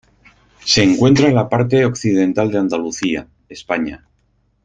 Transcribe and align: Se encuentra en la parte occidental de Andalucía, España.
Se 0.65 0.81
encuentra 0.81 1.27
en 1.27 1.35
la 1.35 1.47
parte 1.47 1.85
occidental 1.85 2.49
de 2.49 2.57
Andalucía, 2.57 3.27
España. 3.49 4.07